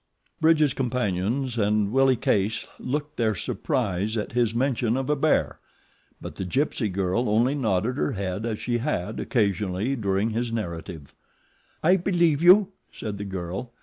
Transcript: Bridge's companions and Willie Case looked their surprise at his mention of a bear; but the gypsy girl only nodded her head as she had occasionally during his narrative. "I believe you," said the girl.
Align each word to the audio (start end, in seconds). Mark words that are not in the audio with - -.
Bridge's 0.39 0.73
companions 0.73 1.59
and 1.59 1.91
Willie 1.91 2.15
Case 2.15 2.65
looked 2.79 3.17
their 3.17 3.35
surprise 3.35 4.17
at 4.17 4.31
his 4.31 4.55
mention 4.55 4.97
of 4.97 5.11
a 5.11 5.15
bear; 5.15 5.59
but 6.19 6.37
the 6.37 6.43
gypsy 6.43 6.91
girl 6.91 7.29
only 7.29 7.53
nodded 7.53 7.97
her 7.97 8.13
head 8.13 8.43
as 8.43 8.57
she 8.57 8.79
had 8.79 9.19
occasionally 9.19 9.95
during 9.95 10.31
his 10.31 10.51
narrative. 10.51 11.13
"I 11.83 11.97
believe 11.97 12.41
you," 12.41 12.69
said 12.91 13.19
the 13.19 13.25
girl. 13.25 13.73